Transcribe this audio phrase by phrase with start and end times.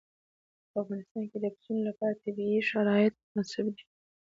[0.71, 3.83] په افغانستان کې د پسونو لپاره طبیعي شرایط مناسب دي.